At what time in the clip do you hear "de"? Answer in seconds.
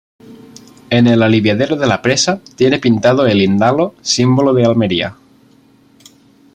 1.75-1.85, 4.51-4.65